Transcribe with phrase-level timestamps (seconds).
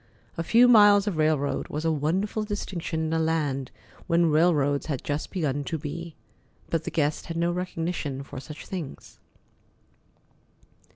[0.35, 3.69] A few miles of railroad was a wonderful distinction in a land
[4.07, 6.15] where railroads had just begun to be.
[6.71, 9.19] But the guest had no recognition for such things.